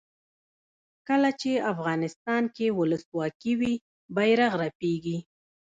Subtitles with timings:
[1.07, 3.73] کله چې افغانستان کې ولسواکي وي
[4.15, 5.17] بیرغ رپیږي.